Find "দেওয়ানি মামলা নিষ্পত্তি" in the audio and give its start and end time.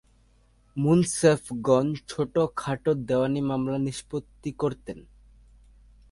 3.07-4.51